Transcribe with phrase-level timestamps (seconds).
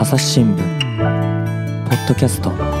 [0.00, 2.79] 朝日新聞ポッドキャスト。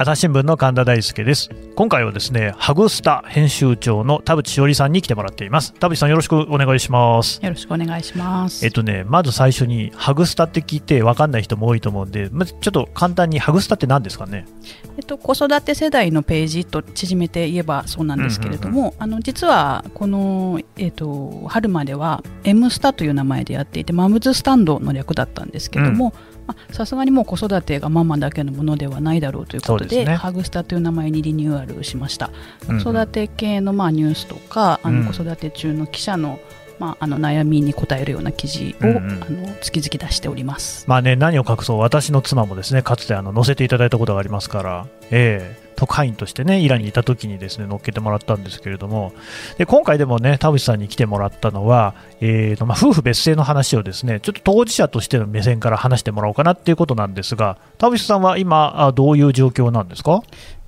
[0.00, 1.50] 朝日新聞の神田大輔です。
[1.74, 5.74] 今回はですねハグスタ編集長の田淵しおりさんに来てもらっています。
[5.74, 7.40] 田淵さんよろしくお願いします。
[7.42, 8.64] よろしくお願いします。
[8.64, 14.46] えっとねまず最初にハグスタって聞いて分かんない人も多いと思うんでまずちょっと簡単にハグスタって何ですかね？
[14.98, 26.14] えっと子育て世代のページと縮めて言えばそうなんですけれども、あの実はこのえっと春までは M スタという名前でやっていてマムズスタンドの略だったんですけども、
[26.70, 32.30] さすがにもう子育てがママだけのものではないだろうということで、ね、ハグスタという名前にリニューアルしました、
[32.68, 36.38] うん子育て系のまあニュースとかあの子育て中の記者の、
[36.78, 41.78] まあ、あの悩みに答えるような記事を、うんうん、あの月々出しております、まあね、何を隠そう。
[41.78, 49.12] 私の妻もですねかつてあの載せていただいたことがありますから、えー、特派員としてねイランにいた時にですね乗っけてもらったんですけれども
[49.58, 60.20] で今回でもね田淵さんに来てもらったのは、えーとまあ、夫婦別姓の話をですねちょっと当事者としての目線から話してもらおうかなっていうことなんですが田淵さんは今どういう状況なんですか？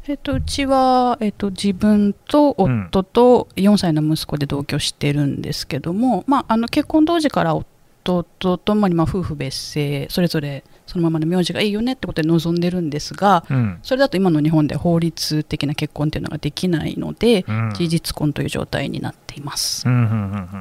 [0.07, 20.13] えっと、うちは、えっと、自分と夫と4歳の息子で同居してるんですけども、うん、まあ、あの結婚当時から夫とともにまあ夫婦別姓それぞれそのままの名字がいいよねってことで望んでるんですが、うん、それだと今の日本で法律的な結婚っていうのができないので、うん、事実婚という状態になっています、うんうんうんう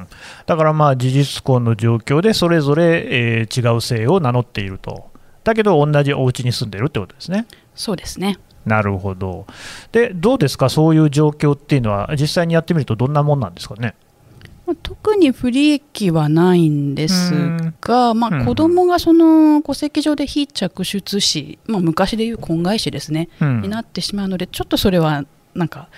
[0.04, 0.06] ん、
[0.46, 5.10] だからまあ事実婚の状況でそれぞれ、えー、違う姓を名乗っていると。
[5.42, 7.46] だけど同じお家に住んでるってことですね。
[7.74, 8.38] そうですね。
[8.66, 9.46] なるほど。
[9.90, 10.68] でどうですか？
[10.68, 13.94] そういう状況っていうのは実際にやってみるとどんなもんなんですかね？
[14.74, 17.32] 特に不利益はないんです
[17.80, 25.88] が、まあ、子供がその戸籍上で非着出子、まあ、昔でいう婚外子ですね、うん、になってしまうのでちょっとそれはなんか、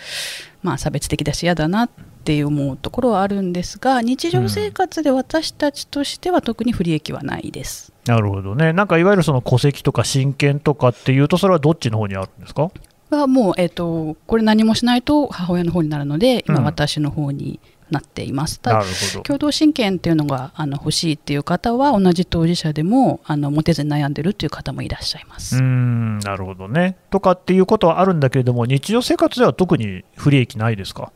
[0.62, 1.90] まあ、差別的だし嫌だなっ
[2.24, 7.92] て思うところはあるんですが日常生活で私たちとしては特に不利益はないです。
[8.06, 12.70] なるほどね、なんかいわゆるその戸籍とか親権とかっていうと、それはどっちの方にあるんですか？
[13.10, 17.60] はもう、えーと、これ何もしないと母親の方になるので、今、私の方に
[17.92, 18.58] なっています。
[18.60, 18.84] ただ
[19.22, 25.58] 共同親権っていうのがあの欲しいっていう方は同じ当事者でもあの持てずに悩んでるっていう方もいらっしゃいます。
[25.58, 26.96] うんなるほどね。
[27.10, 31.12] とかっていうことはあるんだけれども日常生活では特に不利益ないですか？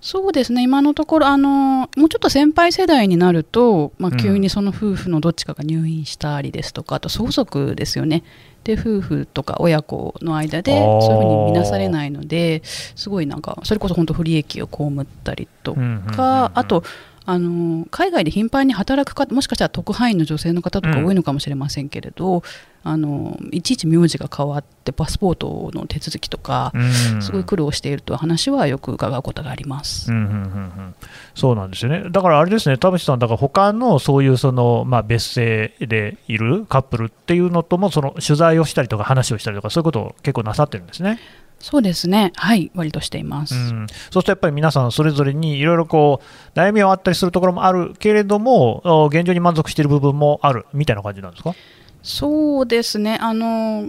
[0.00, 0.62] そうですね。
[0.62, 8.22] 今のところあのもうちょっと先輩世代になると、まあ、急にその夫婦のどっちかが入院したりですとか、うん、あと相続ですよね
[8.66, 15.76] で夫婦とか親子の間でそういうふうに見なされないのですごいなんかそれこそ本当不利益を被ったりと
[16.16, 16.82] か、あと
[17.28, 22.42] あの海外で頻繁に働く方もしかしたら特派員の女性の方とか多いのかもしれませんけれど、うん、
[22.84, 26.78] あのいちいち名字が変わってパスポートの手続きとか、う
[27.18, 30.94] ん、すごい苦労しているという話はよく伺うことがあります、うんうんうんうん、
[31.34, 32.10] そうなんですよね。
[32.10, 41.18] だからあれですね田淵さんだから他のそういうその、まあ、別姓でいるカップルっていうのともその取材をしたりとか話をしたりとかそういうことを結構なさってるんですね。
[41.58, 43.54] そうですね、はい、割としています。
[43.54, 46.20] うん、そうするとやっぱり皆さん、それぞれにいろいろこ
[46.54, 51.54] う悩みはあったりするところもあるけれども、現状に満足している部分もあるみたいな感じなんですか？
[52.02, 53.88] そうですね、あの、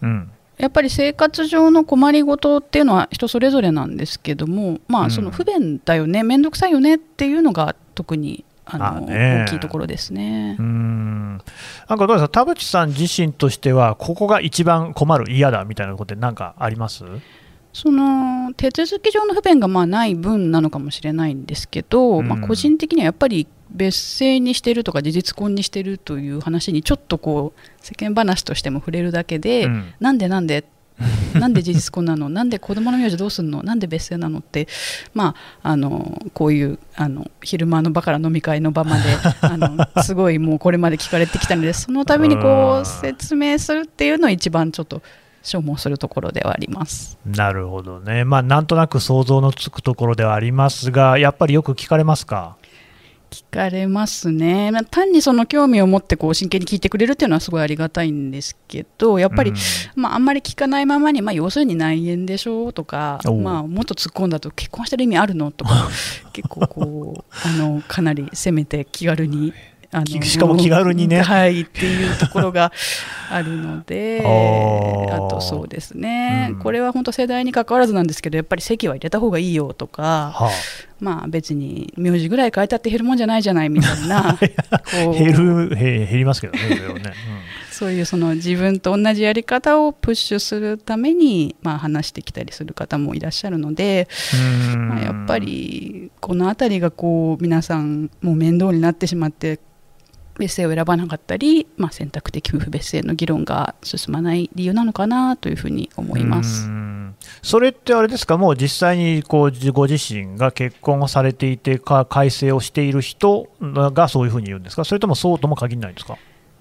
[0.00, 10.56] うん、やっぱり生活上の困りごとっていうのは人それぞれなんですけども、まあ、その不便だよね、面倒くさいよねっていうのが特にあの、ね、大きいところですね。
[10.58, 11.40] うん。
[11.88, 17.04] なんかどうですか、田淵さん自身としては、ここが一番困る、嫌だみたいなことって何かあります？
[17.72, 30.64] その手続き上の不便がまあない分なのかもしれないんですけど、うん、まあ、個人的にはやっぱり別姓にしてるとか事実婚にしてるという話にちょっとこう世間話としても触れるだけで、うん、なんでなんで
[31.38, 32.28] なんで事実婚なの？
[32.28, 33.62] なんで子供の名字どうすんの？
[33.62, 34.66] なんで別姓なのって、
[35.14, 39.02] まあ、あのこういうあの昼間の場から飲み会の場まで
[39.42, 45.02] あのすごいもうこれまで聞かれてきたのでそのためにこう説明するっていうのを一番ちょっと
[45.42, 47.18] 消耗するところではあります。
[47.26, 52.56] なるほどね、まあ、なんとなく想像のつくところではありますがやっぱりよく聞かれますか？
[53.30, 59.56] 聞かれますね、まあ、単にその興味を持ってこう真剣に聞いてくれるっていうのはすごいありがたいんですけどやっぱり、うん、
[60.02, 65.50] まあ、あんまり聞かないままに、まあ、要するに内縁でしょうとか、まあ、もっと突っ込んだと結婚してる意味あるの？
[65.50, 65.88] とか
[66.32, 69.52] 結構こうあのかなり攻めて気軽に。
[69.92, 71.22] あの しかも気軽にね。
[71.22, 72.72] はい、っていうところが
[73.30, 74.20] あるので、
[75.12, 80.02] あとそうですね、うん、これは本当世代に関わらずなんですけど、やっぱり籍は入れた方がいいよとか、
[80.34, 80.50] はあ
[81.00, 84.38] まあ別に名字ぐらい変えたって減るもんじゃないじゃないみたいな
[85.12, 85.32] 減
[85.68, 87.12] るへ減りますけどね、それはね。
[87.70, 94.08] そういうその自分と同じやり方をプッシュするために、まあ、話してきたりする方もいらっしゃるので、
[94.72, 94.88] うん。
[94.88, 99.60] まあ、やっぱりこの辺りがこう皆さんもう面倒になってしまって
[100.38, 106.68] 別姓を選ばなかったり、まあ、選択的夫婦別姓の議論が進まない理由なのかなというふうに思います。
[107.42, 116.18] それってあれですか、もう実際にこうご自身が結婚をされていてか、改正をしている人がそういうふうに言うんですか、それともそうとも限らないんですか？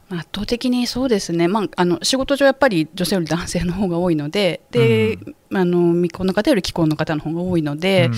[0.10, 5.18] まあ圧倒的にそうですね、まあ、あの仕事上やっぱり女性より男性の方が多いのでで、
[5.54, 8.14] あの未婚の方より既婚の方の方が多いので、うん。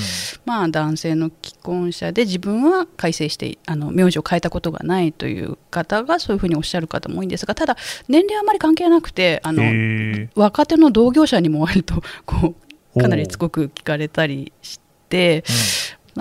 [0.46, 12.56] まあ、男性の既婚者で自分は改正してあの名字を変えたことがないという方がそういうふうにおっしゃる方も多いんですがただ年齢はあまり関係なくてあの若手の同業者にも割とこ
[12.96, 14.84] うかなりしつこく聞かれたりして。
[15.10, 15.44] なん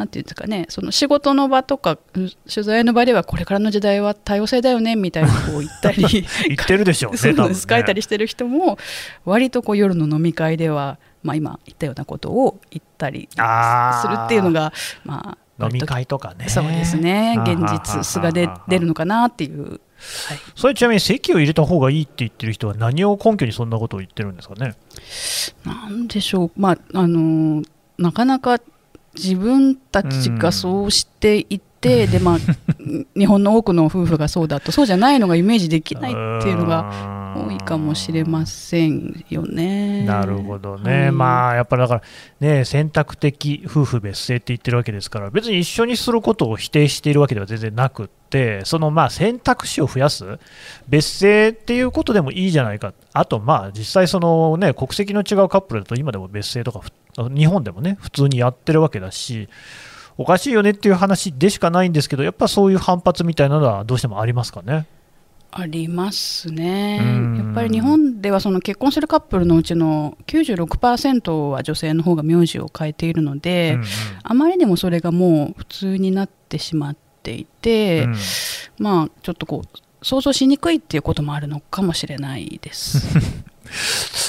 [0.06, 6.04] ていうんですかね、その仕事の場とかうん取材の場ではこれからの時代は多様性だよねみたいな こう言ったり。
[6.06, 8.78] 言ってるでしょうね、そう多分ねなんです書いたりしてる人も
[9.24, 13.38] 割とこう夜の飲み会では、まあ、今言ったようなことを言ったりす
[14.08, 14.72] るっていうのが、
[15.04, 16.48] まあ、飲み会とかね。
[16.48, 17.36] そうですね。
[17.44, 19.80] 現実素が出出るのかなっていう、はい、
[20.54, 24.74] それちなみに席を入れた方がいいって言ってる人は何を根拠にそんなことを言ってるんですかね？
[25.64, 28.60] なんでしょう、まああのーなかなか
[29.16, 32.38] 自分たちがそうしていて、でまあ、
[33.16, 40.04] 日本の多くの夫婦がそうだとそうじゃないのがイメージできないっていうのがが多いかもしれませんよね。
[40.04, 41.12] なるほどね、はい。
[41.12, 42.02] まあやっぱりだから、
[42.40, 50.38] ね、選択的夫婦別姓って言ってるわけですから、別に一緒にすることを否定しているわけでは全然なくって、そのまあ選択肢を増やす、
[50.88, 59.48] 別姓っていうことでもいいじゃないか、あと、まあ実際、そのね国籍の違うカップルだと、今でも別姓とかふ、日本でもね、普通にやってるわけだし、
[60.18, 64.86] おかしいよねっていう話でしかないんですけど、やっぱそういう反発みたいなのはどうしてもありますかね？
[65.58, 73.86] ありますねうんやっぱり日本ではその結婚するカップルのうちの96%は女性の方が名字を変えているので、うんうん
[74.28, 78.16] あまりにもそれがもう普通になってしまっていて、うん
[78.78, 83.16] まあちょっとこう想像しにくいっていうこともあるのかもしれないです。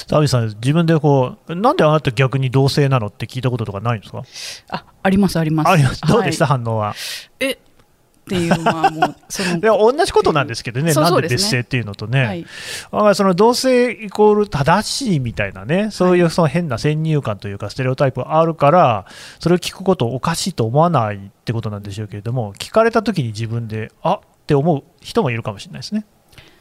[0.08, 4.24] 田口さん、自分でこう、なんであなた逆に同性なのって聞いたこととかないんですか？
[4.70, 5.70] あありますあります。
[5.70, 6.02] あります。
[6.02, 6.96] どうでした、はい反応は。
[7.40, 12.46] えっていうまあもうその いや同じことなんですけどね、なんで別姓っていうのとね、はい。
[12.92, 19.06] あその同性イコール正しいみたいなね、そういうその変な先入観というか、ステレオタイプがあるから、
[19.40, 26.06] それを聞くことをおかしいと思わないってことなんでしょうけれども、聞かれたときに自分で、あって思う人もいるかもしれないですね。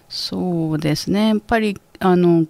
[0.09, 1.29] そうですね。
[1.29, 2.45] やっぱりあの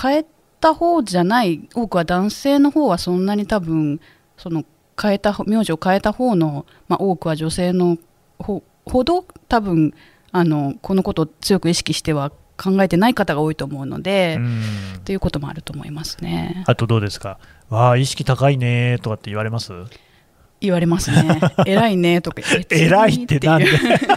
[0.00, 0.26] 変え
[0.60, 4.00] た方じゃない多くは男性の方はそんなに多分
[4.36, 4.64] その
[5.00, 7.98] 変えた方名字を変えた方の、まあ、多くは女性の
[8.38, 9.94] ほほど多分
[10.32, 14.62] あのこのことを強く意識しては考えてない方が多いと思うので、うん。
[14.98, 16.62] っていうこともあると思いますね。
[16.68, 17.38] あとどうですか、
[17.68, 19.72] わあ、意識高いねとかって言われます？
[20.64, 21.40] 言われますね。
[21.66, 22.80] 偉いねとか言って。
[22.80, 23.66] 偉いってなんで？
[23.70, 24.16] だか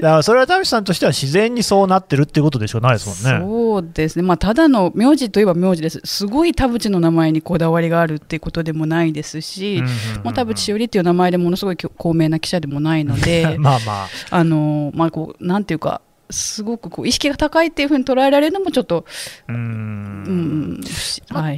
[0.00, 3.40] らそれは田口さんとしては自然にそうなってるっていうことでしょうないですもんね。
[3.44, 16.00] そうですね、まあ、ただの名字といえば名字です、すごい田淵の名前にこだわりがあるっていうことでもないですし、うんうんうんうんまあ、田淵しおりっていう名前でものすごい高名な記者でもないので、 まあまあ、あのまあ、こうなんていうか、
[16.30, 19.04] すごくこう意識が高いっていうふうに捉えられるのもちょっと、
[19.48, 20.80] うん。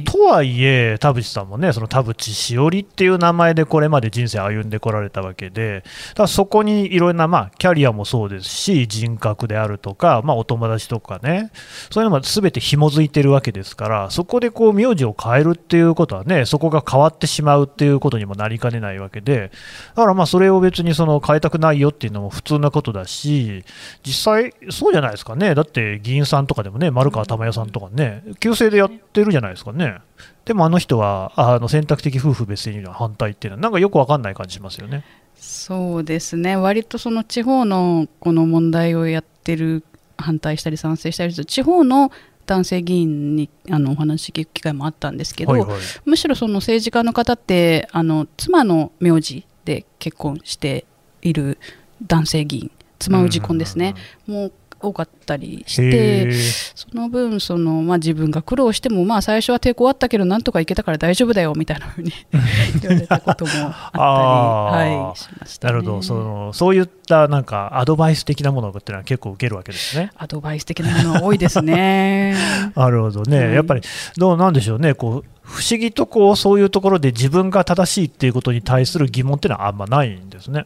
[0.05, 5.83] とはいえ、田淵さんもね、その田淵しおりっていう名前でこれまで人生歩んでこられたわけで、
[6.15, 11.51] だそこにいろんな、まあ、キャリアもそうですし、人格であるとか、まあ、お友達とかね、
[11.91, 19.51] そういうのもすべて紐づいてるわけですから、そこでこう名字を変えるっていうことはね、そこが変わってしまうっていうことにもなりかねないわけで、
[19.95, 23.63] だからまあそれを別にその変えたくないよっていうのも普通なことだし、
[24.03, 29.99] 実際、そうじゃないですかね、だって議員さんとかでもね、丸川珠代さんとかね、旧姓でやってるじゃないですかね。
[30.45, 35.03] でもあの人はあの選択的夫婦別姓には反対っていうのは、なんかよくわかんない感じしますよね。
[35.35, 39.83] そうですね、割とその地方のこの問題をやってる、
[40.17, 42.11] 反対したり賛成したりする、地方の
[42.47, 50.85] 男性議員にあのお話聞く機会もあったんですけど、はいはいむしろその政治家の方ってあの妻の名字で結婚して
[51.21, 51.59] いる
[52.01, 56.73] 男性議員妻氏婚ですね、もう多かったりしへてー。
[56.75, 62.11] その分その、まあ、自分が苦労しても、まあ、最初は抵抗あったけどなんとかいけたから大丈夫だよみたいなふうに
[62.81, 66.01] 言われたこともあったり、はい、しました、ね、なるほど。
[66.01, 70.11] その、そういったなんかアドバイス的なものっていうのは結構受けるわけですね。
[70.15, 72.35] アドバイス的なものは多いですね。
[72.75, 73.55] なるほどね、はい。
[73.55, 73.81] やっぱり
[74.17, 80.65] どうなんでしょうね、こう不思議とこうそういうところで自分が正しいっていうことに対する疑問っていうのはあんまないんですね。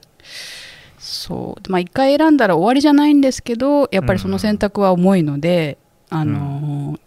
[1.02, 1.72] そう。
[1.72, 5.78] まあ一回選んだら終わりじゃないんですけどやっぱりその選択は重いので、
[6.10, 7.00] あの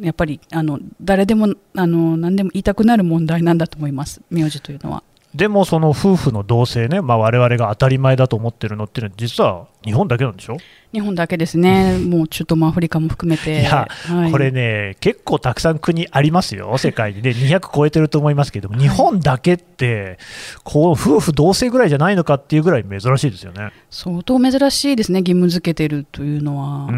[0.00, 4.22] やっぱりあの誰でもあの何でも言いたくなる問題なんだと思います。
[4.30, 5.02] 名字というのは。
[5.34, 10.58] でもその夫婦の同姓ね、まあ、我々が当たり前だと思ってるのっていうのは、実は日本だけなんでしょ、
[10.92, 20.18] 日本だけですね、 もう中東もアフリカも含めて、いやはいこれね、結構たくさん国ありますよ、世界にね、200 超えてると思いますけども、日本だけって、
[20.64, 23.70] こう夫婦同姓ぐらいじゃないのかっていうぐらい珍しいですよね。
[23.90, 26.88] 相当珍しいですね、義務付けてるというのは。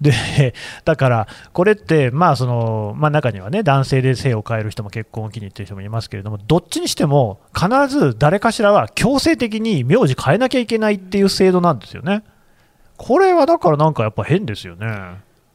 [0.00, 12.22] でだから、これって、まあそのまあ、中にはね、男性で性を変える人も結婚を機にっていう人もいますけれども、どっちにしても、必ず誰かしらは強制的に名字変えなきゃいけないっていう制度なんですよね。
[12.96, 14.86] これはだからなんかやっぱ変ですよね。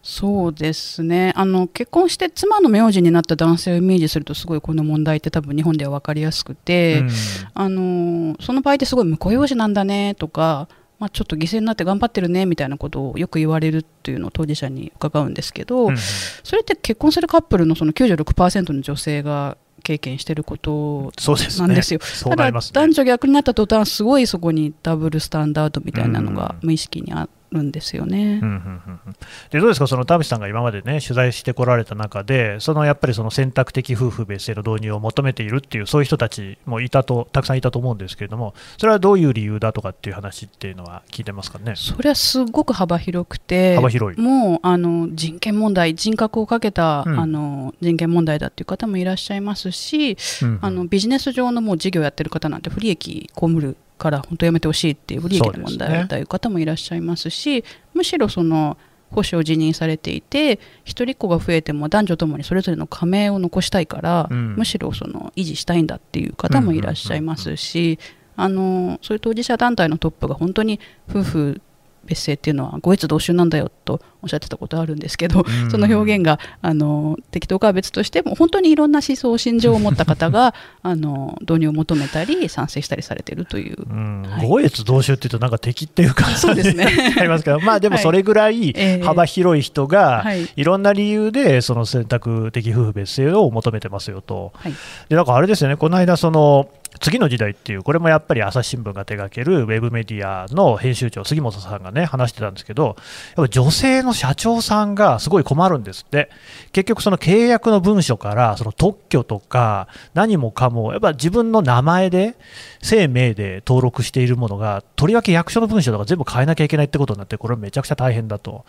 [0.01, 1.33] そうですね。
[1.35, 7.09] あの結婚して妻の名字になった男性をイメージするとすごいこの問題って多分日本では分かりやすくて、うん。
[7.53, 10.69] あのその場合ってすごい婿養子なんだねとか、
[10.99, 19.57] まあ、ちょっと犠牲になって頑張ってるねみたいなことをよく言われるっていうのを当事者に伺うんですけど、うんそれって結婚するカップルのその96%の女性が
[19.89, 21.67] 経験してることそうですね。
[21.67, 28.39] なんですよそうただね男女逆になった途端すごいそこにダブルスタンダードみたいなのがうん無意識にあるんですよね。
[28.41, 29.15] うんうんうんうん
[29.49, 41.73] でどうですか、その田淵さんが今までね、取材してこられた中で、そのやっぱりその選択的夫婦別姓の導入を求めているっていう、そういう人たちもいたと、たくさんいたと思うんですけれども、それはどういう理由だとかっていう話っていうのは聞いてますかね？
[41.75, 44.21] それはすごく幅広くて幅広い。
[44.21, 57.63] もうあの人権問題人格をかけた、うんあの人権問題だっていう方もいらっしゃいますし、うんうんあのビジネス上のもう事業やってる方なんて不利益被るから本当やめてほしいっていう不利益な問題という方もいらっしゃいますし
[57.93, 58.77] むしろその
[59.11, 64.55] 保守を辞任されていて一人っ子が増えても男女ともにそれぞれの加盟を残したいから、うん。
[64.55, 67.99] むしろその維持したいんだっていう方もいらっしゃいますし
[68.35, 70.79] あのそういう当事者団体のトップが本当に
[71.09, 71.61] 夫婦
[72.05, 75.71] 別姓っていうのは五越同宗なんだよとおっしゃってたことあるんですけど、うん。
[75.71, 83.77] その表現があの適当かは別としても本当にいろんな思想心情を持った方が あの導入を求めたり賛成したりされているという。
[83.89, 84.23] うん。
[84.29, 84.47] はい。
[84.47, 86.87] 五越同州っていうと、なんか敵っていうか、 そうですね。
[87.17, 89.03] あ りますけど、まあでもそれぐらいええ。
[89.03, 90.47] 幅広い人が、はい。
[90.55, 94.73] いろんな理由でその選択的夫婦別姓を求めてますよと、はい。
[95.07, 102.97] でなんかあれですよね、この間、その次の時代っていう、これもやっぱり朝日新聞が手掛けるウェブメディアの編集長、杉本さんがね、話してたんですけど、
[103.37, 106.29] やっぱ女性のの社長さんがすごい困るんですって、
[106.71, 112.35] 結局、その契約の文書から、その特許とか、何もかも、やっぱ自分の名前で、
[112.81, 118.65] 姓名で登録しているものが、とりわけ役所の文書とか全部変えなきゃいけないってことになって、これはめちゃくちゃ大変だと。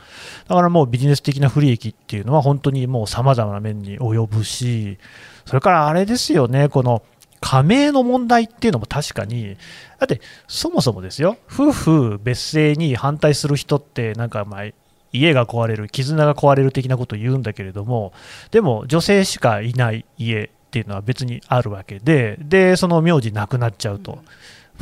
[0.49, 4.99] だからもうビジネス的な不利益っていうのは、本当にもうさまざまな面に及ぶし、
[5.47, 7.03] それからあれですよね、この
[7.41, 9.57] 加盟の問題っていうのも確かに、
[9.99, 14.65] だってそもそもですよ、夫婦別姓に反対する人って、なんかまあ、
[15.13, 18.13] 家が壊れる、絆が壊れる的なことを言うんだけれども、
[18.51, 24.19] でも女性しかいない家っていうのは別にあるわけで、で、その名字なくなっちゃうと。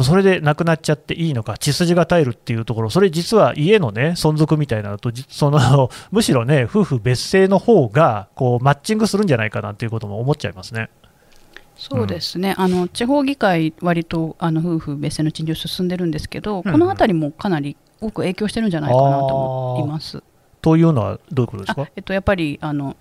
[0.04, 10.88] それでなくなっちゃっていいのか、血筋が絶えるっていうところ、それ実は家のね、存続みたいなのと、じその むしろね、夫婦別姓の方がこうマッチングするんじゃないかなっていうことも思っちゃいますね。
[11.76, 16.72] そうですね、あの地方議会、割とあの夫婦別姓の陳情進んでるんですけど、うん。
[16.72, 20.22] このあたりもかなり多く影響してるんじゃないかなと思います。
[20.60, 22.96] というのはどういうことですあかえっと、やっぱりあの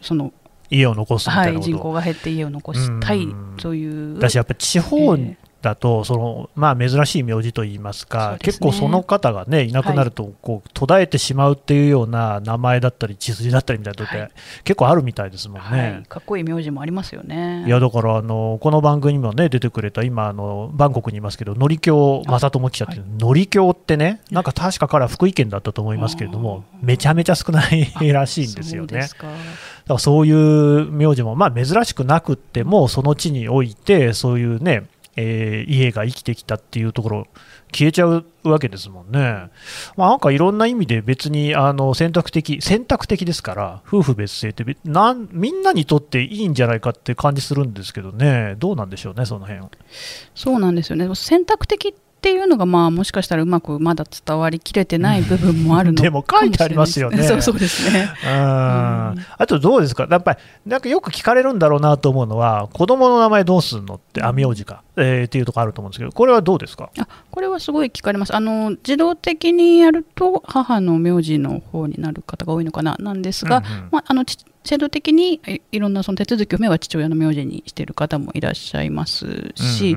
[0.00, 0.32] その、
[0.70, 1.60] 家を残すはい。
[1.60, 4.18] 人口が減って家を残したいうんという。
[4.18, 8.38] だしやっぱり地方えだと、そのまあ、珍しい名字といいますか、ね。
[8.40, 14.30] 結構その方が、ね、いなくなるとこう途絶えてしまうっていうような名前だったり、血筋だったりみたいなのって、はい。
[14.64, 15.92] 結構あるみたいですもんね。
[15.92, 17.64] はい、かっこいい名字もありますよね。
[17.66, 29.00] いやだからあのこの番組にも、ね、出てくれた今あの、バンコクにいますけど、のりきょう正智記者って、のりきょうってね、なんか確か彼は福井県だったと思いますけれども、めちゃめちゃ少ないらしいんですよね。
[29.00, 29.26] だか
[29.94, 34.84] らそういう名字も、まあ、珍しくなくっても、その地において、そういうね、
[35.20, 37.26] えー家が生きてきたっていうところ、
[37.72, 39.50] 消えちゃうわけですもんね。
[39.96, 49.66] まあ、なんかいろんな意味で別にあの選択的、選択的ですから、夫婦別姓ってなんみんなにとっていいんじゃないかって感じするんですけどね、どうなんでしょうね、その辺
[50.34, 51.12] そうなんですよね。
[51.14, 57.22] 選択的っっていうのがまあもしかしたらうまくまだ伝わりきれてない部分もあるのでも書いてありますよね。
[57.22, 58.10] そうそうですね。
[58.24, 58.30] うん。
[58.30, 59.14] あ
[59.46, 66.90] とどうですか、やっぱりなんかよく聞かれるんだろうなと思うのは、子供の名前どうするのって、あ名字か、えーっていうところあると思うんですけど、これはどうですか？
[66.98, 73.88] あこれはすごい聞かれますあの自動的にやると母の名字の方になる方が多いのかななんですが、うんうん。
[73.92, 79.96] まあ、あのち制度的にいいろんなその手続きを踏めば父親の名字にしている方もいらっしゃいますし、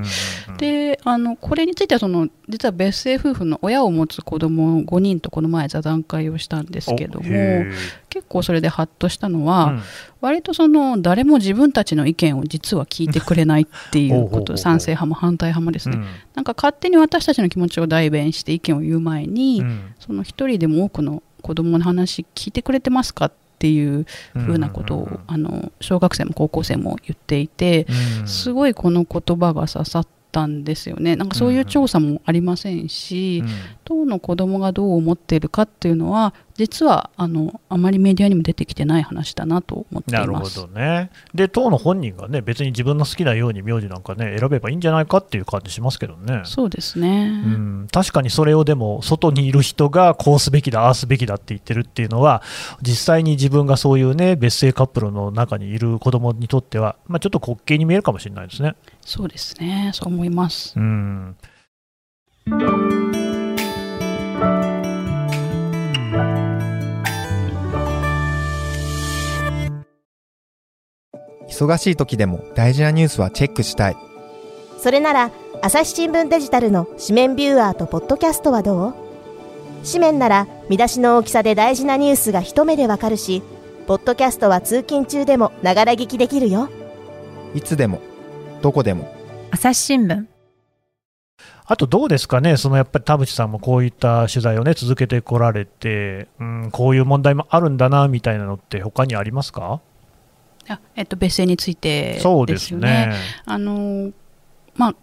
[0.58, 7.26] であのこれについてはその実は別姓夫婦の親を持つ子供5人とこの前座談会をしたんですけども
[8.08, 9.82] 結構それでハッとしたのは、うん。
[10.20, 16.06] 割とその誰も自分たちの意見を実は聞いてくれないっていうこと賛成派も反対派もですね、うん。
[16.34, 19.94] なんか勝手に私たちの気持ちを代弁して意見を言う前に、うん。
[19.98, 27.86] その一人でも多くの子供の話聞いてくれてますかっていうふうなことを、あの小学生も高校生も言っていて、
[28.20, 28.26] うん。
[28.26, 31.14] すごいこの言葉が刺さったんですよね。
[31.14, 33.44] なんかそういう調査もありませんし、
[33.84, 40.56] 当の子供がどう思っているかっていうのは実はあのあまりメディアにも出てきてない話だなと思ってないるほます。
[40.56, 41.10] どね。
[41.34, 46.42] で、当の本人がね、別に自分の好きなように名字なんかね、選べばいいんじゃないかっていう感じしますけどね。
[46.44, 52.42] そうですね、うん、確かにそれをでも、外にいる人がこうすべきだ、ああすべきだって言ってるっていうのは、
[52.82, 58.74] 実際に自分がそういうね、別姓カップルの中にいる子供にとっては、まあ、ちょっと滑稽に見えるかもしれないですね。
[59.00, 60.74] そうですねそう思います。
[60.76, 61.36] うん。
[71.52, 73.96] 忙しい時でも大事なニュースはチェックしたい。
[74.78, 75.30] それなら
[75.60, 78.94] 朝日新聞デジタルの紙面ビューアーとポッドキャストはどう？
[79.86, 83.42] 紙面なら見出しの大きさで大事なニュースが一目でわかるし
[83.86, 86.68] ポッドキャストは通勤中でもながら聞きできるよ。
[87.54, 88.00] いつでも
[88.62, 89.12] どこでも。
[89.50, 90.26] 朝日新聞。
[91.64, 99.80] あとどうですかね、そのやっぱり田淵さんもこういった取材をね、続けてこられて、うん、こういう問題もあるんだなみたいなのって、他にありますか？
[100.68, 102.78] あえっと、別姓についてそうでですすね。
[102.78, 103.16] よね。。
[103.44, 104.12] あの
[104.74, 104.94] まあ、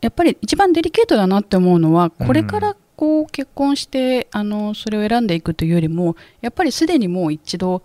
[0.00, 7.82] やっぱり一番デリケートだなって思うのはこれからこう結婚して、あのそれを選んでいくというよりもやっぱりすでにもう一度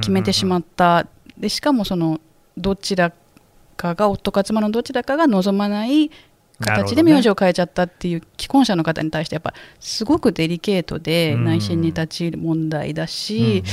[0.00, 1.06] 決めてしまっった、
[1.38, 2.20] でしかもその
[2.58, 3.12] どちら
[3.76, 6.10] かが夫か妻のどちらかが望まない
[6.60, 13.64] 形で名字を変えちゃったっていう既婚者の方に対してやっぱすごくデリケートでうん内心に立ち入る問題だし、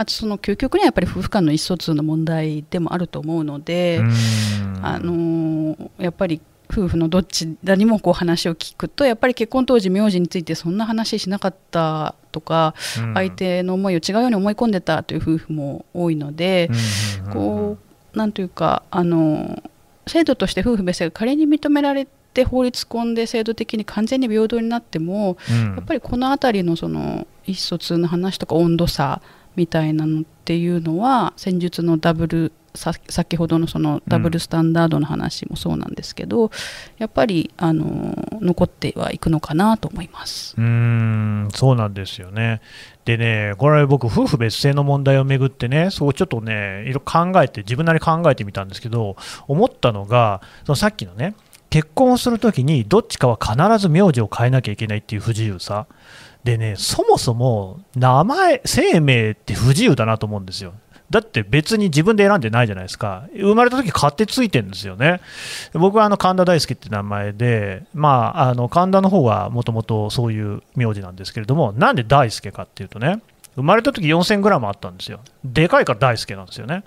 [0.00, 4.00] あとその究極にはやっぱり夫婦間の意思疎通の問題でもあると思うので、
[4.82, 6.40] あのーやっぱり
[6.72, 12.74] 夫婦のどちらにもこう話を聞くとやっぱり結婚当時名字についてそんな話しなかったとか、
[13.12, 16.70] 相手の思いを違うように思い込んでたという夫婦も多いので、
[17.30, 17.76] こ
[18.14, 19.62] うなんというかあの
[20.06, 25.74] 制度として夫婦別姓が仮に認められて法律婚で制度的に完全に平等になっても、うん。
[25.74, 29.20] やっぱりこの辺りのその意思疎通の話とか温度差
[29.56, 36.50] みたいなのっていうのは戦術のダブルさ先ほどのそのダブルスタンダードの話もそうなんですけど、
[36.98, 40.54] やっぱりあの残ってはいくのかなと思います。
[40.56, 42.60] うーんそうなんですよね。
[43.04, 49.16] でね、これ、僕、夫婦別姓の問題をめぐってね、そうちょっとね、いろいろ考えて、自分なりに考えてみたんですけど、
[49.48, 51.34] 思ったのが、そのさっきのね、
[51.70, 55.86] 結婚をするときに、どっちかは必ず名字を変えなきゃいけないっていう不自由さ。
[56.44, 60.72] でね、そもそも名前、生命って不自由だなと思うんですよ。
[61.10, 63.24] だって別に自分で選んでないじゃないですか。
[63.34, 65.20] 生まれた時勝手ついてるんですよね。
[65.74, 73.20] 僕はあの神田大輔って名前で、まあ、あの神田の方はもともとそういう名字なんですけれども、なんで大輔かっていうとね、
[73.56, 75.18] 生まれた時4000グラムあったんですよ。
[75.44, 76.84] でかいから大輔なんですよね。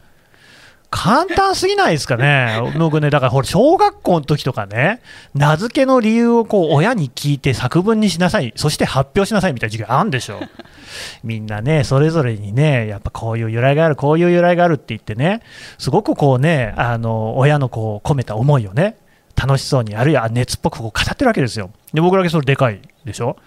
[0.95, 5.01] 簡単すぎないですかね、 僕ね、だからほら、小学校の時とかね、
[5.33, 10.39] 名付けの理由をこう親に聞いて作文にしなさい、そして発表しなさいみたいな授業あるんでしょ。
[11.25, 15.41] みんなね、それぞれにね、やっぱこういう由来がある、こういう由来があるって言ってね、
[15.79, 18.95] すごくこうね、あの親のこう込めた思いをね、
[19.35, 21.71] 楽しそうに、あるいは熱っぽくこう語ってるわけですよ。
[21.91, 23.37] で、僕だけそれでかいでしょ？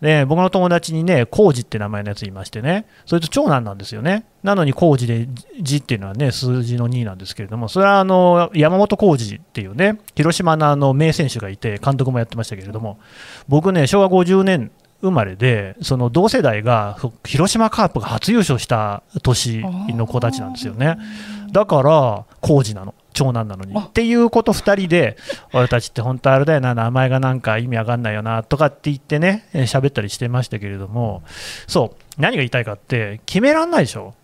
[0.00, 4.26] で、僕の友達にね、コウジって名前のやついましてね、それと長男なんですよね。
[4.42, 5.28] なのにコウジで、
[5.60, 12.98] 字っていうのはね、数字の2なんですけれども、それはあの山本浩二っていうね、広島のあの名選手がいて、監督もやってましたけれども、
[13.48, 20.96] 僕ね、昭和50年生まれで、その同世代が広島カープが初優勝した年の子たちなんですよね。
[21.52, 22.94] だから、浩二なの。
[23.16, 23.74] 長男なのに。
[23.76, 25.16] っていうこと2人で、
[25.52, 31.22] 俺たちって本当あれだよな、名前がなんか意味わかんないよなとかって言ってね、えー喋ったりしてましたけれども、
[31.66, 34.14] そう、何が言いたいかって、決めらんないでしょ。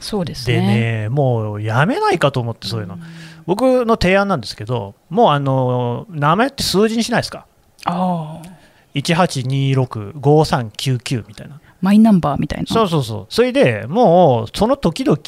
[0.00, 0.66] そうですでね。
[1.02, 2.98] ね、もうやめないかと思って、そういうの。
[3.46, 7.46] 僕の提案なんですけど、もうあの名前って数字にしないですか？
[7.84, 8.48] ああ
[8.94, 15.18] 18265399みたいなマイナンバーみたいなそうそうそうそれでもうその時々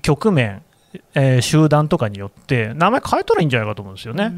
[0.00, 0.62] 局面、
[1.14, 4.32] えー集団とかによって名前変えたらいいんじゃないかと思うんですよね、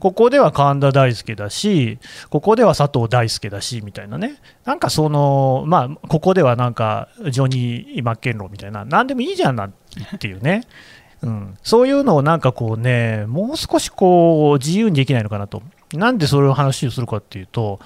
[0.00, 1.98] ここでは神田大輔だし、
[2.30, 9.70] ここでは佐藤大輔だしみたいなね、なんかその、まあ、ここではなんかジョニー・マッケンローみたいな、なんでもいいじゃんなっ
[10.18, 10.62] ていうね、
[11.22, 15.62] うん、そういうのをなんかこうね、もう少しこう自由にできないのかなと、
[15.92, 17.80] なんでそれを話をするかっていうと、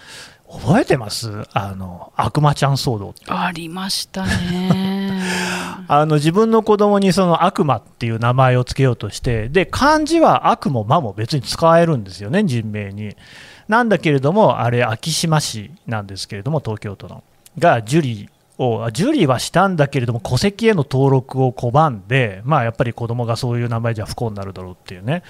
[0.51, 1.45] 覚えてます？
[1.53, 4.98] あの悪魔ちゃん騒動ありましたね
[5.89, 13.17] あの自分の子供にその悪魔っていう名前をつけようとして、で漢字は悪も魔も別に使えるんですよね、人名に。
[13.69, 17.23] なんだけれども、あれ、昭島市なんですけれども、東京都の。
[17.59, 25.23] が、受理を、あ受理はしたんだけれども、戸籍への登録を拒んで、まあ、やっぱり子供がそういう名前じゃ不幸になるだろうっていうね。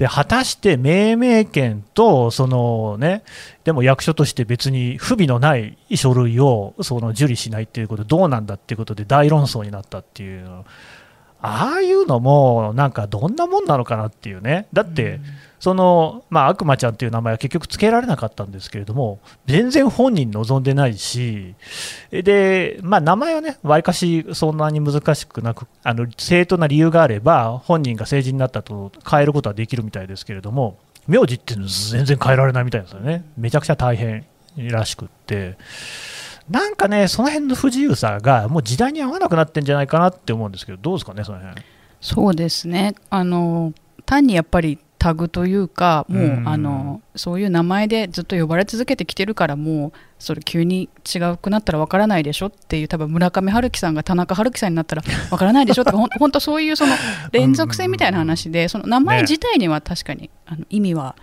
[0.00, 3.22] で果たして命名権とその、ね、
[3.64, 10.48] でも役所として別に不備のない書類をその受理しないっていうことどうなんだっていうことで大論争になったっていう
[11.42, 14.68] ああいうのもなんかどんなもんなのかなっていうね。
[14.72, 15.20] だって、
[15.60, 21.54] そのまあ、悪魔ちゃんっていう名前は結局つけられなかったんですけれども全然本人望んでないし
[22.10, 33.24] で、まあ、名前はねわりかしそんなに難しくなくあの正当な理由があれば本人が成人になったと変えることはできるみたいですけれども名字っていうのは全然変えられないみたいですよね。
[33.36, 34.24] めちゃくちゃ大変
[34.56, 35.56] らしくって。
[36.48, 41.62] なんかねその辺の不自由さがもう時代に合わなくなってんじゃないかなって思うんですけどどうですかねその辺。
[42.00, 42.94] そうですね。
[43.10, 43.72] あの
[44.06, 46.48] 単にやっぱりタグというかもう、うん。
[46.48, 56.94] あのそういう名前でずっと呼ばれ続けてきてるからもうそれ急に違うくなったらわからないでしょっていう多分村上春樹さんが田中春樹さんになったらわからないでしょとかほん 本当そういうその
[57.32, 59.22] 連続性みたいな話でその名前ね。
[59.22, 61.14] 自体には確かに、あの意味は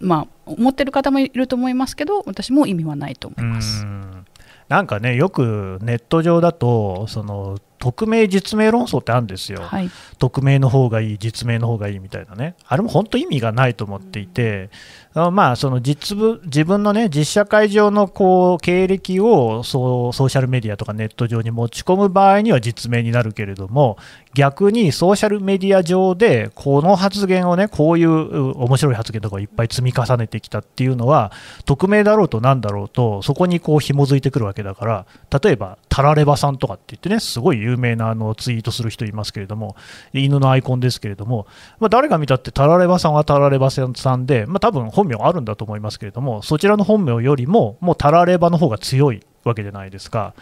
[0.00, 3.84] まあ思ってる方もいると思いますけど私も意味はないと思います。
[3.84, 4.26] うん。
[4.68, 14.70] なんかね、よくネット上だと、その匿名、実名論争ってあるんですよ、はい、匿名の方がいい、実名の方がいいみたいなね、あれも本当、意味がないと思っていて、
[15.05, 23.96] あまあ、その実部自分のね、実社会上のこう経歴をそうソーシャルメディアとかネット上に持ち込む場合には実名になるけれども、
[24.34, 31.32] 逆にソーシャルメディア上で、この発言をね、こういう面白い発言とかをいっぱい積み重ねてきたっていうのは、
[31.64, 35.06] 匿名だろうとなんだろうと、そこにこう紐づいてくるわけだから、
[35.42, 39.76] 例えば、タラレバさんとかって言ってね、すごい有名なあのツイートする人いますけれども、
[40.12, 41.46] 犬のアイコンですけれども、
[41.80, 50.34] まあ、誰が見たってタラレバさんはタラレバさんで、まあ多分本名あるんだと思いますけれども、そちらの本名よりも、もうタラレバの方が強いわけじゃないですか。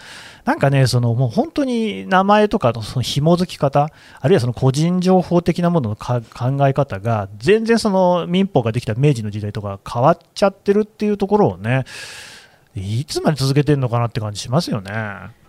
[0.45, 11.85] なんかね、そのもう本当に名前とかのその紐づき方、あるいはその個人情報的なもののか考え方が、全然その民法ができた明治の時代とか変わっちゃってるっていうところをね、
[12.75, 14.93] いつまで続けてるのかなって感じしますよね。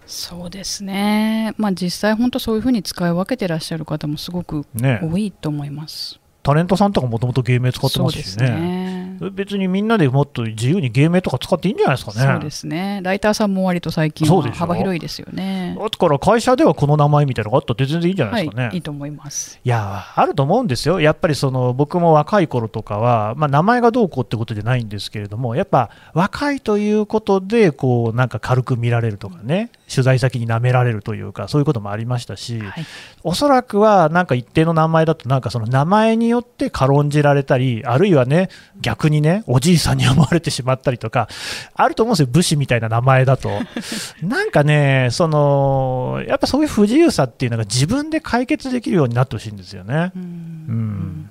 [0.05, 6.19] そうですね、まあ、実際、本当そういうふうに使い分けてらっしゃる方もすごくね多いと思います。
[6.43, 8.94] タレントさんとかもともと芸名使ってますしそうですね。
[9.19, 12.33] ね別にみんなでもっと自由に芸名とか使っていいんじゃないですかね。
[12.33, 15.77] そうですねライターさんも割と最近幅広いですよね。
[15.79, 18.69] だから会社ではこの名前みたいなのがあったって全然いいんじゃなはいですかね。
[18.73, 19.59] い、いいと思います。
[19.63, 32.85] いやあると思うんですよ、やっぱりその僕も若い頃とかは、まあ、名前がどうこうってことじゃないんですけれども、やっぱ若いということで、こうなんか軽く見られるとかね、取材先に舐められるというか、そういうこともありましたし、はい、
[33.23, 38.49] おそらくはなんか一定の名前だと、なんかその名前によって軽んじられたり、あるいはね、
[38.81, 41.27] 逆にね、おじいさんに思われてしまったりとか、
[41.75, 43.49] あると思うんですよ、武士みたいな名前だと。
[44.23, 50.11] なんかね、そのやっぱそういう不自由さっていうのが自分で解決できるようになってほしいんですよね。
[50.15, 51.29] うんうん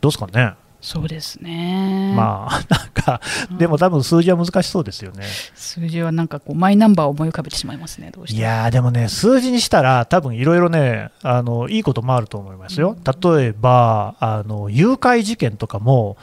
[0.00, 2.14] どうですかね、そうですね。
[2.16, 3.20] まあ、なんか、
[3.58, 5.24] でも多分数字は難しそうですよね。
[5.54, 8.40] 数字はなんかこうマイナンバーを思い浮かべてしまいますね、どうしても。
[8.40, 12.96] いやー、でもね、数字にしたら、多分いろいろねあの、いいこともあると思いますよ。
[13.22, 16.16] 例えば、あの誘拐事件とかも、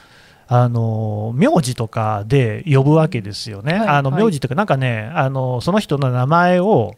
[0.50, 6.96] あの名字とかで呼ぶわけですよね、はいあのはい名字というか、なんかねあの、その人の名前を、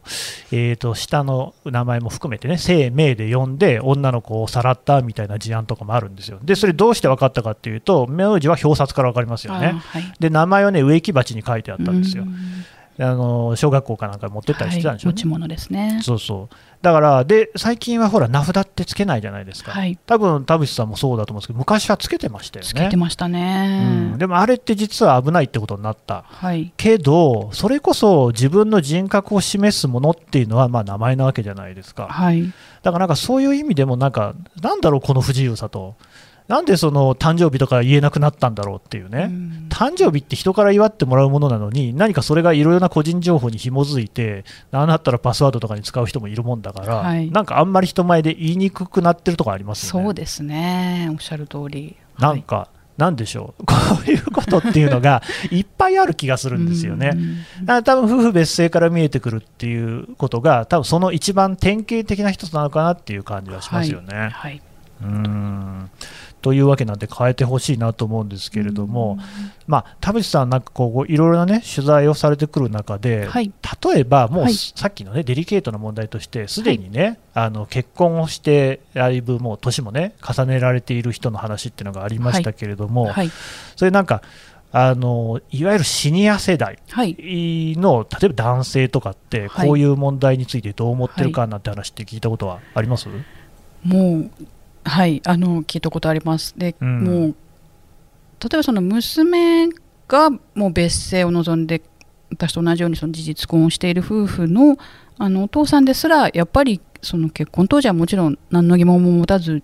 [0.52, 12.24] えー、と下の名前も含めてね、姓名で呼んで、女の子をさらったみたいな事案とかもあるんですよ、でそれどうして分かったかっていうと、名字は表札から分かりますよあね、はい、で名前はね植木鉢に書いてあったんですよ。
[12.24, 12.36] う、ん
[13.00, 16.00] あの小学校かなんかに持ってったりしてたんでしょうねはい持ち物ですね。
[16.04, 16.56] そうそう。
[16.82, 19.72] だから、で、最近はほら、名札ってつけないじゃないですか。
[19.72, 22.70] はい、多分田淵さんもそうだと思うんですけど、昔はつけてましたよね。
[22.70, 24.14] つけてましたうね。
[24.14, 26.24] ん、でもあれって実は危ないってことになった。
[26.26, 32.08] はい、けど、それこそ自分の人格を示すものっていうのは、まあ、名前なわけじゃないですか。
[32.08, 32.44] はい、
[32.82, 35.96] だからなんかそういう意味でも、なんか、なんだろう、この不自由さと。
[36.50, 39.68] なんでその誕生日とか言えなくなったんだろうっていうね、うん。
[39.70, 47.30] 誕生日って人から祝ってもらうものなのに、何かそれがいろいろな個人情報に紐づいて、なんだったらパスワードとかに使う人もいるもんだから、はい。
[47.30, 50.06] なんかあんまり人前で言いにくくなってるとこありますよね。
[50.06, 51.08] そうですね。
[51.12, 51.96] おっしゃる通り。
[52.18, 53.76] なんか、なんでしょう、 こ
[54.08, 57.12] ういうことっていうのが いっぱいある気がするんですよね。
[57.62, 64.30] だから多分夫婦別姓から見えてくるっていうことが、多分その一番典型的な一つなのかなっていう感じはしますよね。
[64.34, 64.62] はい、
[65.02, 65.90] うーん
[66.42, 69.18] というわけなんで変えてほしいなと思うんですけれども、
[69.68, 73.52] まあ、田淵さん、なんかこういろいろな、ね、取材をされてくる中で、はい。
[73.84, 74.54] 例えばもう、はい。
[74.54, 83.32] さっきの、ね、デリケートな問題として、すでにね、あの結婚をして、だいぶもう年もね、重ねられている人の話っていうのがありましたけれども、はい。
[83.76, 84.22] それなんか
[84.72, 87.16] あの、いわゆるシニア世代はい。
[87.78, 89.68] の、例えば男性とかって、はい。
[89.68, 93.10] こういう問題についてどう思ってるかなんて話って聞いたことはあります、
[93.84, 94.32] もう
[94.84, 96.54] はいあの聞いたことあります。
[96.58, 97.04] で、うん。
[97.04, 97.36] もう
[98.42, 99.70] 例えばその娘
[100.08, 101.82] がもう別姓を望んで
[102.32, 104.78] 私と同じようにその事実婚をしている夫婦の
[105.18, 109.64] あのお父さんですらやっぱりその結婚当時はもちろん何の疑問も持たず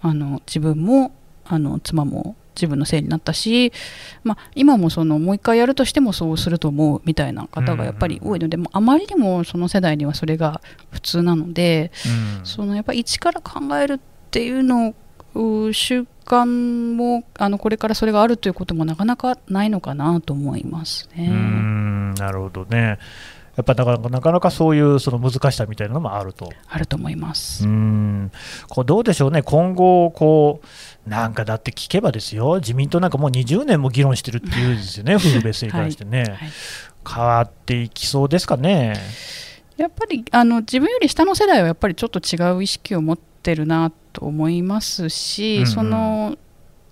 [0.00, 1.12] あの自分も
[1.44, 3.72] あの妻も自分のせいになったし、
[4.24, 11.92] まあ、今もそのもう一回やるとしてもそうすると思うみたいな方がやっぱり多いので、もうあまりにもその世代にはそれが普通なので、
[12.38, 12.46] うん。
[12.46, 14.94] そのやっぱり一から考えるっていうの
[15.34, 21.28] をう習慣もあのこれからそれがあるということもなかなかないのかなと思いますね。
[21.28, 22.98] うーんなるほどね。
[23.56, 26.50] やっぱなかなかなかなかそういうその難しさみたいなのもあると。
[26.68, 27.64] あると思います。
[27.64, 28.30] うーん
[28.68, 30.60] こうどうでしょうね、今後こ
[31.06, 36.36] う、なんかだって聞けばですよ、自民党なんかもう20年も議論してるっていうんですよね、夫婦別姓に関してね、はい
[37.08, 38.94] 変わっていきそうですかね。
[39.76, 45.66] やっぱりあの自分より下の世代はやっぱりちょっと違う意識を持ってるなと思いますし、うんうん。
[45.66, 46.36] その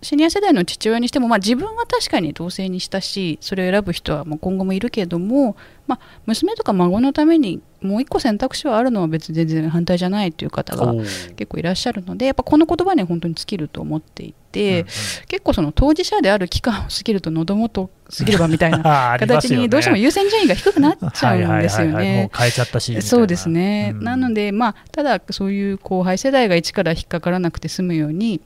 [0.05, 14.87] シニア世代の父親にしても、まあ、自分は確かに同性にしたしそれを選ぶ人はもう今後もいるけれども、まあ、娘とか孫のためにもう一個選択肢はあるのは別に全然反対じゃないという方が結構いらっしゃるのでやっぱこの言葉には本当に尽きると思っていて、うん
[15.27, 22.31] 結構その当事者である期間を過ぎると喉元過ぎればみたいな 形にどうしても優先順位が低くなっちゃはいうんですよね。
[22.33, 22.39] う。
[22.39, 24.05] 変えちゃったしそうですね、うん。
[24.05, 28.41] なので、まあ、ただそういう後輩世代が一から引っかからなくて済むように、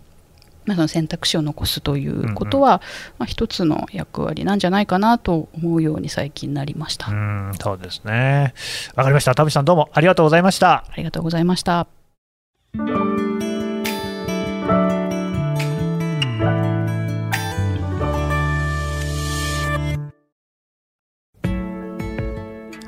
[0.69, 2.83] まあ、その選択肢を残すということは、
[3.19, 7.11] まあ、一つの役割なんじゃないかなと思うように最近なりました。
[7.11, 8.53] うあんそうですね。
[8.95, 9.35] わかりました。
[9.35, 10.85] 田淵さんどうもありがとうございました。
[10.97, 11.87] りがとうございました。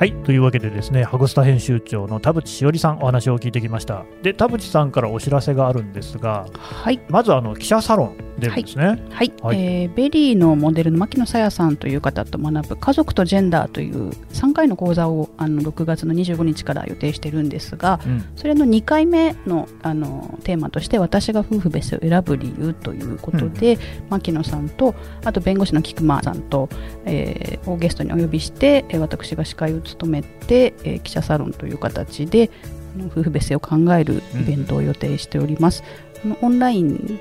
[0.00, 4.06] はい、というわけでですね、ハグスタ編集長の田淵しおりさんお話を聞いてきました。
[4.22, 8.84] で、田淵さんからお知らせがあるんですが、はいまずあの記者サロン出るんですね。
[9.10, 9.58] はい、はい。
[9.58, 18.24] えーベリーのモデルの牧野さやさんという方と学ぶ家族とジェンダーという3回の講座をあの6月の25日から予定しているんですがうん。
[18.36, 26.68] それの2回目のあのテーマとして私が夫婦別姓を選ぶ理由ということで、牧野さんとあと弁護士の菊間さんと、
[27.04, 32.50] えーをゲストにお呼びしてえー私が司会を務めて、えー記者サロンという形で
[33.12, 35.82] 夫婦別姓を考えるイベントを予定しております。
[36.24, 37.18] あのオンライン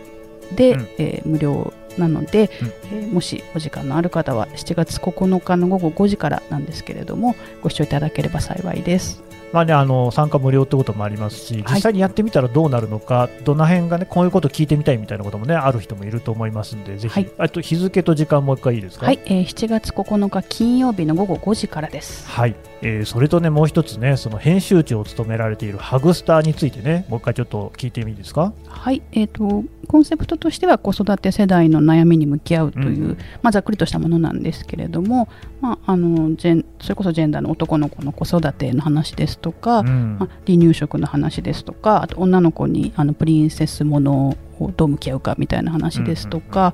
[0.55, 0.87] で、うん。
[0.97, 2.67] えー無料なので、うん。
[2.99, 9.21] えーもしお時間のある方は7月9日の午後5時からなんですけれどもご視聴いただければ幸いです。
[9.51, 17.31] まあね、あの参加無料ってこともありますし、実際にやってみたらどうなるのか、どの辺がね、こういうこと聞いてみたいみたいなこともね、ある人もいると思いますんで、ぜひ、はい。
[17.39, 19.07] あと日付と時間もう一回いいですか？
[19.07, 22.27] はい、えー7月9日金曜日の午後5時からです。
[22.29, 28.53] はいえーそれとね、もう一つね、その編集長を務められているハグスターについてね、もう一回ちょっと聞いてみいいですか？
[28.67, 35.29] はい、えー、とコンセプトとしては子育て世代の悩みに向き合うという、うんまあ、ざっくりとしたものなんですけれども、
[35.61, 46.73] まあ、あのジェンそれこそジェンダーの男の子の子育ての話ですとか、うんまあ、離乳食の話ですとかあと女の子にあのプリンセスものをどう向き合うかみたいな話ですとか、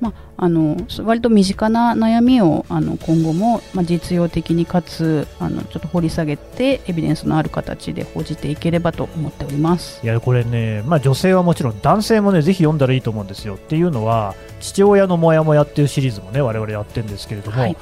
[0.00, 10.00] まあ、あの割と身近な悩みをあの今後も、まあ、実用的にかつあのちょっと掘り下げてエビデンスのある形で報じていければと思っております。
[10.04, 13.54] いやこれね、まあ、女性はもちろん男性もねぜひ読んだらいいと思うんですよ。
[13.54, 17.76] っていうのは父親のモヤモヤっていうシリーズもね我々やってるんですけれども、はい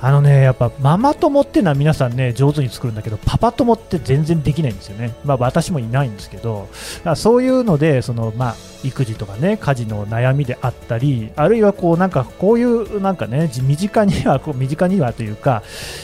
[0.00, 6.68] あのねやっぱママ友っていうのは皆さんね上手に作るんだけどパパ友って全然できないんですよね、まあ、私もいないんですけど
[7.16, 15.62] そういうのでその、まあ、育児とかね家事の悩みであったりあるいはこうなんかこういうなんかね身近にはこう身近にはというか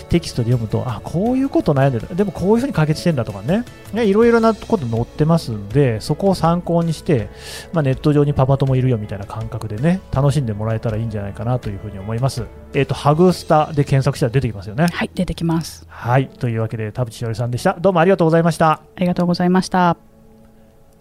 [0.08, 2.16] テキストで読むとあこういうこと悩んでる。
[2.16, 7.28] でもこういうふうに解決してんだとかねいろいろなこと載ってますんでそこを参考にして、
[7.72, 12.61] まあ、ネット上にパパ友いるよみたいな感覚でね楽しんでもらえたらいいんじゃないかなというふうに思います。
[12.74, 14.86] えっ、ー、とハグスタで検索したら出てきますよね。
[14.86, 15.86] はい出てきます。
[15.88, 19.96] はいというわけで田淵しおりさんでしたどうもありがとうございましたありがとうございました。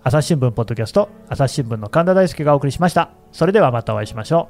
[0.04, 4.50] 朝日新聞ポッドキャスト朝日新聞の神田大輔がお送りしましたそれではまたお会いしましょ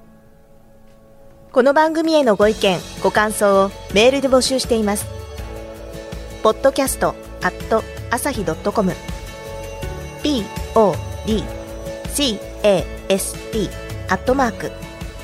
[1.49, 5.05] うこの番組へのご意見ご感想をメールで募集しています
[6.41, 8.93] ポッドキャストアット朝日ドットコム
[10.23, 12.39] podcast
[14.09, 14.90] アットマーク